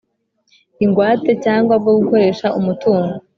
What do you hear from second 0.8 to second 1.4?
Ingwate